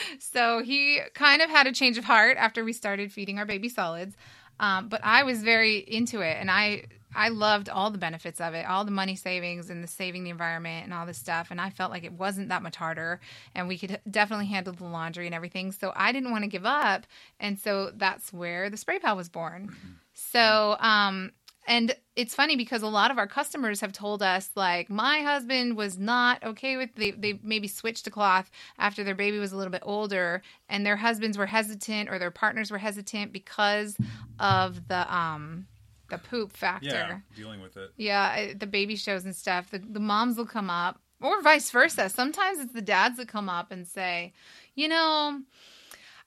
so 0.19 0.63
he 0.63 1.01
kind 1.15 1.43
of 1.43 1.51
had 1.51 1.67
a 1.67 1.73
change 1.73 1.99
of 1.99 2.05
heart 2.05 2.37
after 2.37 2.65
we 2.65 2.73
started 2.73 3.13
feeding 3.13 3.39
our 3.39 3.47
baby 3.47 3.69
solids. 3.69 4.17
Um, 4.61 4.89
but 4.89 5.01
I 5.05 5.23
was 5.23 5.43
very 5.43 5.79
into 5.79 6.21
it 6.21 6.37
and 6.41 6.51
I 6.51 6.85
I 7.15 7.29
loved 7.31 7.69
all 7.69 7.91
the 7.91 7.99
benefits 7.99 8.41
of 8.41 8.55
it, 8.55 8.67
all 8.67 8.85
the 8.85 8.91
money 8.91 9.17
savings 9.17 9.71
and 9.71 9.83
the 9.83 9.89
saving 9.89 10.25
the 10.25 10.31
environment 10.31 10.85
and 10.85 10.93
all 10.93 11.07
this 11.07 11.17
stuff. 11.17 11.49
And 11.51 11.61
I 11.61 11.71
felt 11.71 11.91
like 11.91 12.05
it 12.05 12.13
wasn't 12.13 12.51
that 12.51 12.63
much 12.63 12.77
harder 12.77 13.21
and 13.55 13.67
we 13.67 13.79
could 13.79 14.01
definitely 14.11 14.47
handle 14.47 14.73
the 14.73 14.85
laundry 14.85 15.27
and 15.27 15.35
everything. 15.35 15.73
So 15.73 15.93
I 15.97 16.13
didn't 16.13 16.31
want 16.31 16.45
to 16.45 16.49
give 16.49 16.67
up. 16.67 17.07
And 17.41 17.59
so 17.59 17.93
that's 17.97 18.33
where 18.33 18.69
the 18.69 18.77
spray 18.77 18.99
pal 18.99 19.17
was 19.17 19.29
born. 19.29 19.75
So, 20.13 20.77
um, 20.81 21.33
and 21.69 21.95
it's 22.17 22.35
funny 22.35 22.57
because 22.57 22.83
a 22.83 22.89
lot 22.89 23.13
of 23.13 23.19
our 23.19 23.29
customers 23.29 23.81
have 23.81 23.93
told 23.93 24.23
us 24.23 24.51
like 24.57 24.91
my 24.91 25.21
husband 25.21 25.77
was 25.77 25.99
not 25.99 26.43
okay 26.43 26.77
with 26.77 26.91
they 26.97 27.13
they 27.13 27.39
maybe 27.43 27.69
switched 27.69 28.05
to 28.07 28.11
cloth 28.11 28.51
after 28.79 29.05
their 29.05 29.15
baby 29.15 29.39
was 29.39 29.53
a 29.53 29.57
little 29.57 29.71
bit 29.71 29.83
older 29.85 30.43
and 30.69 30.85
their 30.85 30.97
husbands 30.97 31.39
were 31.39 31.47
hesitant 31.47 32.09
or 32.09 32.19
their 32.19 32.31
partners 32.33 32.71
were 32.73 32.79
hesitant 32.79 33.33
because 33.33 33.97
of 34.41 34.89
the 34.89 35.15
um 35.15 35.67
the 36.11 36.19
poop 36.19 36.57
factor. 36.57 36.87
yeah 36.89 37.19
dealing 37.37 37.61
with 37.61 37.77
it 37.77 37.93
Yeah, 37.97 38.55
the 38.55 38.67
baby 38.67 38.97
shows 38.97 39.25
and 39.27 39.37
stuff. 39.37 39.71
The, 39.71 39.79
the 39.79 40.01
moms 40.01 40.39
will 40.39 40.47
come 40.47 40.71
up, 40.71 41.01
or 41.21 41.43
vice 41.43 41.71
versa. 41.71 42.09
Sometimes 42.09 42.59
it's 42.61 42.73
the 42.73 42.81
dads 42.81 43.19
that 43.19 43.29
come 43.29 43.51
up 43.51 43.71
and 43.71 43.87
say, 43.87 44.33
you 44.75 44.89
know, 44.89 45.43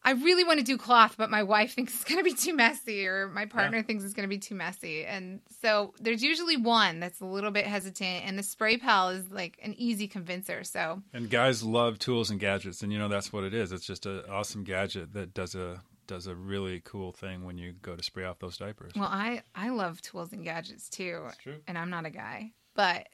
I 0.03 0.12
really 0.12 0.43
want 0.43 0.60
to 0.60 0.65
do 0.65 0.77
cloth, 0.77 1.15
but 1.17 1.29
my 1.29 1.43
wife 1.43 1.74
thinks 1.75 1.93
it's 1.93 2.03
going 2.03 2.17
to 2.17 2.24
be 2.24 2.34
too 2.34 2.55
messy, 2.55 3.05
or 3.08 3.27
my 3.29 3.46
partner 3.46 3.84
thinks 3.84 4.03
it's 4.03 4.13
going 4.13 4.27
to 4.27 4.34
be 4.34 4.39
too 4.39 4.55
messy. 4.55 5.05
And 5.05 5.41
so 5.62 5.93
there's 6.00 6.24
usually 6.24 6.58
one 6.58 7.00
that's 7.00 7.22
a 7.22 7.25
little 7.25 7.51
bit 7.51 7.65
hesitant, 7.67 8.25
and 8.25 8.38
the 8.38 8.43
spray 8.43 8.77
pal 8.77 9.10
is 9.10 9.29
like 9.31 9.60
an 9.62 9.74
easy 9.77 10.08
convincer. 10.08 10.63
So 10.63 11.01
And 11.13 11.29
guys 11.29 11.63
love 11.63 12.00
tools 12.00 12.29
and 12.31 12.39
gadgets, 12.39 12.81
and 12.81 12.91
you 12.91 12.98
know 12.98 13.08
that's 13.10 13.31
what 13.31 13.43
it 13.43 13.53
is. 13.53 13.72
It's 13.72 13.86
just 13.86 14.05
an 14.05 14.24
awesome 14.29 14.63
gadget 14.63 15.13
that 15.13 15.34
does 15.34 15.55
a 15.55 15.81
does 16.08 16.27
a 16.27 16.36
really 16.36 16.81
cool 16.84 17.13
thing 17.13 17.46
when 17.46 17.58
you 17.58 17.72
go 17.81 17.96
to 17.96 18.03
spray 18.03 18.25
off 18.25 18.39
those 18.39 18.58
diapers. 18.58 18.91
well, 18.96 19.08
I 19.10 19.43
I 19.55 19.70
love 19.70 20.01
tools 20.01 20.34
and 20.34 20.43
gadgets 20.43 20.89
too, 20.89 21.27
true. 21.41 21.58
and 21.67 21.77
I'm 21.77 21.89
not 21.89 22.05
a 22.05 22.10
guy, 22.10 22.51
but 22.75 23.08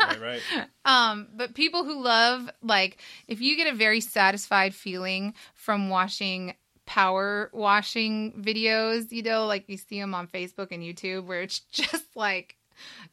right, 0.00 0.20
right. 0.20 0.40
Um, 0.84 1.28
but 1.34 1.54
people 1.54 1.84
who 1.84 2.02
love 2.02 2.50
like 2.62 2.98
if 3.26 3.40
you 3.40 3.56
get 3.56 3.72
a 3.72 3.76
very 3.76 4.00
satisfied 4.00 4.74
feeling 4.74 5.34
from 5.54 5.88
watching 5.88 6.54
power 6.86 7.50
washing 7.52 8.32
videos, 8.32 9.10
you 9.10 9.22
know, 9.22 9.46
like 9.46 9.68
you 9.68 9.76
see 9.76 10.00
them 10.00 10.14
on 10.14 10.26
Facebook 10.26 10.68
and 10.70 10.82
YouTube 10.82 11.26
where 11.26 11.42
it's 11.42 11.60
just 11.72 12.16
like 12.16 12.56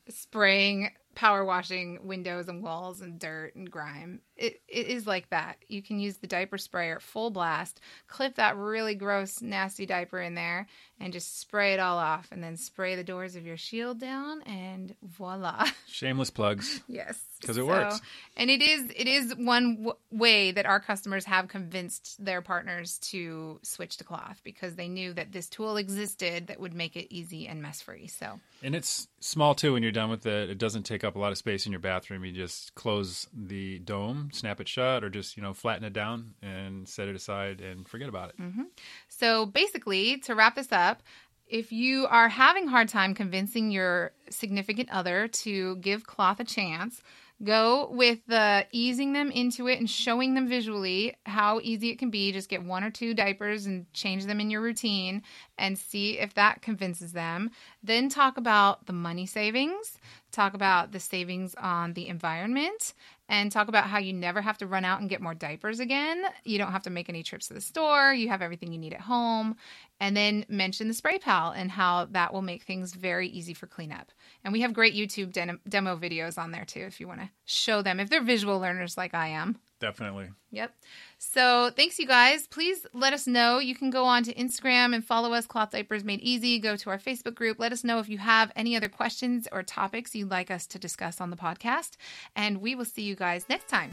spraying 0.10 0.92
power 1.14 1.44
washing 1.44 2.00
windows 2.04 2.48
and 2.48 2.64
walls 2.64 3.02
and 3.02 3.20
dirt 3.20 3.56
and 3.56 3.70
grime. 3.70 4.22
It 4.36 4.62
it 4.68 4.88
is 4.88 5.06
like 5.06 5.30
that. 5.30 5.58
You 5.68 5.82
can 5.82 6.00
use 6.00 6.18
the 6.18 6.28
diaper 6.28 6.58
sprayer 6.58 7.00
full 7.00 7.30
blast, 7.32 7.80
clip 8.08 8.36
that 8.36 8.58
really 8.58 8.96
gross 8.96 9.42
nasty 9.42 9.86
diaper 9.86 10.20
in 10.20 10.36
there 10.36 10.68
and 11.02 11.14
just 11.14 11.40
spray 11.40 11.74
it 11.74 11.80
all 11.80 11.98
off 11.98 12.28
and 12.32 12.44
then 12.44 12.56
spray 12.58 12.96
the 12.96 13.04
doors 13.04 13.36
of 13.36 13.46
your 13.46 13.58
shield 13.58 14.00
down 14.00 14.42
and 14.44 14.96
voila. 15.02 15.66
Shameless 15.88 16.30
plugs. 16.30 16.82
yes 16.88 17.20
because 17.42 17.58
it 17.58 17.66
works. 17.66 18.00
and 18.38 18.50
it 18.50 18.62
is 18.62 18.92
it 18.96 19.08
is 19.08 19.36
one 19.36 19.76
w- 19.78 19.94
way 20.12 20.52
that 20.52 20.66
our 20.66 20.80
customers 20.80 21.26
have 21.26 21.48
convinced 21.48 22.24
their 22.24 22.42
partners 22.42 23.00
to 23.00 23.60
switch 23.64 23.98
to 23.98 24.04
cloth 24.04 24.40
because 24.44 24.76
they 24.76 24.88
knew 24.88 25.12
that 25.14 25.32
this 25.32 25.50
tool 25.50 25.78
existed 25.78 26.48
that 26.48 26.60
would 26.60 26.74
make 26.74 26.96
it 26.96 27.08
easy 27.14 27.48
and 27.48 27.62
mess 27.62 27.82
free. 27.82 28.08
So 28.08 28.40
And 28.62 28.76
it's 28.76 29.08
small 29.20 29.56
too 29.56 29.74
when 29.74 29.84
you're 29.84 29.92
done 29.92 30.10
with 30.10 30.26
it. 30.26 30.50
It 30.50 30.58
doesn't 30.58 30.84
take 30.84 31.04
up 31.04 31.16
a 31.16 31.20
lot 31.20 31.32
of 31.32 31.38
space 31.38 31.66
in 31.66 31.72
your 31.72 31.82
bathroom. 31.82 32.24
You 32.26 32.32
just 32.32 32.76
close 32.76 33.28
the 33.34 33.80
dome, 33.80 34.30
snap 34.34 34.62
it 34.62 34.68
shut, 34.68 35.04
or 35.04 35.10
just, 35.10 35.36
you 35.36 35.44
know, 35.44 35.54
flatten 35.54 35.84
it 35.84 35.94
down 35.94 36.34
and 36.42 36.88
set 36.88 37.08
it 37.08 37.16
aside 37.16 37.62
and 37.62 37.88
forget 37.88 38.10
about 38.10 38.30
it. 38.30 38.38
Mm-hmm. 38.42 38.64
So 39.10 39.46
basically, 39.46 40.18
to 40.20 40.36
wrap 40.36 40.56
this 40.56 40.72
up, 40.72 40.91
if 41.48 41.72
you 41.72 42.08
are 42.08 42.30
having 42.30 42.68
hard 42.68 42.88
time 42.88 43.14
convincing 43.14 43.72
your 43.72 44.14
significant 44.30 44.90
other 44.90 45.28
to 45.28 45.76
give 45.78 46.08
cloth 46.08 46.40
a 46.40 46.46
chance, 46.46 47.02
go 47.44 47.90
with 47.92 48.20
the 48.28 48.66
easing 48.72 49.14
them 49.14 49.32
into 49.32 49.68
it 49.68 49.80
and 49.80 49.90
showing 49.90 50.34
them 50.34 50.48
visually 50.48 51.16
how 51.26 51.60
easy 51.62 51.90
it 51.90 52.00
can 52.00 52.10
be. 52.10 52.32
Just 52.32 52.50
get 52.50 52.64
one 52.64 52.84
or 52.84 52.92
two 52.92 53.14
diapers 53.14 53.66
and 53.66 53.92
change 53.94 54.26
them 54.26 54.40
in 54.40 54.50
your 54.50 54.62
routine 54.62 55.24
and 55.58 55.78
see 55.78 56.20
if 56.20 56.34
that 56.36 56.62
convinces 56.62 57.12
them. 57.12 57.52
Then 57.84 58.10
talk 58.10 58.38
about 58.38 58.86
the 58.86 58.94
money 58.94 59.26
savings, 59.26 59.98
talk 60.32 60.54
about 60.54 60.92
the 60.92 61.00
savings 61.00 61.56
on 61.56 61.94
the 61.94 62.08
environment, 62.08 62.94
and 63.30 63.52
talk 63.52 63.68
about 63.68 63.86
how 63.86 63.98
you 63.98 64.12
never 64.12 64.42
have 64.42 64.58
to 64.58 64.68
run 64.68 64.84
out 64.84 65.00
and 65.00 65.10
get 65.10 65.22
more 65.22 65.34
diapers 65.34 65.80
again. 65.80 66.24
You 66.44 66.58
don't 66.58 66.72
have 66.72 66.84
to 66.84 66.90
make 66.90 67.08
any 67.08 67.24
trips 67.24 67.48
to 67.48 67.54
the 67.54 67.62
store. 67.62 68.14
You 68.14 68.28
have 68.30 68.42
everything 68.42 68.74
you 68.74 68.80
need 68.80 68.94
at 68.94 69.02
home. 69.02 69.56
And 70.00 70.18
then 70.18 70.46
mention 70.50 70.88
the 70.88 70.94
spray 70.94 71.18
pal 71.18 71.52
and 71.52 71.72
how 71.72 72.06
that 72.12 72.34
will 72.34 72.42
make 72.42 72.64
things 72.64 72.94
very 72.94 73.30
easy 73.30 73.54
for 73.54 73.68
cleanup. 73.68 74.12
And 74.44 74.52
we 74.52 74.62
have 74.62 74.74
great 74.74 74.96
YouTube 74.96 75.32
demo 75.68 75.96
videos 75.96 76.38
on 76.38 76.52
there 76.52 76.66
too 76.66 76.82
if 76.82 77.00
you 77.00 77.08
want 77.08 77.22
to 77.22 77.30
show 77.46 77.82
them 77.82 78.00
if 78.00 78.10
they're 78.10 78.24
visual 78.24 78.60
learners 78.60 78.98
like 78.98 79.14
I 79.14 79.28
am. 79.28 79.60
Definitely. 79.82 80.30
Yep. 80.52 80.76
So 81.18 81.72
thanks, 81.76 81.98
you 81.98 82.06
guys. 82.06 82.46
Please 82.46 82.86
let 82.94 83.14
us 83.14 83.26
know. 83.26 83.58
You 83.58 83.74
can 83.74 83.90
go 83.90 84.06
on 84.06 84.22
to 84.24 84.34
Instagram 84.36 84.94
and 84.94 85.04
follow 85.04 85.34
us, 85.34 85.48
Cloth 85.48 85.72
Diapers 85.72 86.04
Made 86.04 86.22
Easy. 86.22 86.60
Go 86.60 86.76
to 86.78 86.90
our 86.92 87.00
Facebook 87.00 87.34
group. 87.34 87.60
Let 87.60 87.72
us 87.72 87.84
know 87.84 87.98
if 87.98 88.08
you 88.08 88.20
have 88.20 88.52
any 88.56 88.78
other 88.78 88.90
questions 88.90 89.48
or 89.52 89.64
topics 89.64 90.14
you'd 90.14 90.30
like 90.30 90.52
us 90.52 90.68
to 90.68 90.80
discuss 90.80 91.20
on 91.20 91.32
the 91.32 91.36
podcast. 91.36 91.98
And 92.36 92.62
we 92.62 92.76
will 92.76 92.86
see 92.86 93.02
you 93.02 93.16
guys 93.16 93.48
next 93.50 93.68
time. 93.68 93.92